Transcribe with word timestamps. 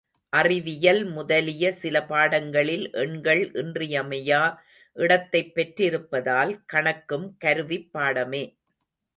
அறிவியல் 0.33 1.05
முதலிய 1.05 1.71
சில 1.71 2.05
பாடங்களில் 2.05 2.91
எண்கள் 2.91 3.51
இன்றியமையா 3.51 4.41
இடத்தைப் 4.97 5.51
பெற்றிருப்பதால், 5.55 6.59
கணக்கும் 6.73 7.37
கருவிப் 7.37 7.89
பாடமே. 7.93 8.43